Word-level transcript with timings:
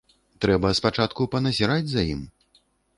Трэба 0.45 0.71
спачатку 0.79 1.29
паназіраць 1.37 1.87
за 1.95 2.11
ім. 2.17 2.29